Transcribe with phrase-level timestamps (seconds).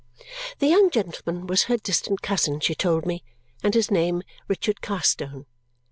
[0.57, 3.23] The young gentleman was her distant cousin, she told me,
[3.61, 5.45] and his name Richard Carstone.